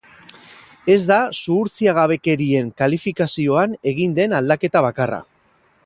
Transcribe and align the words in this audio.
Ez 0.93 1.01
da 1.11 1.17
zuhurtziagabekerien 1.41 2.73
kalifikazioan 2.83 3.77
egin 3.93 4.17
den 4.23 4.35
aldaketa 4.41 4.87
bakarra. 4.89 5.23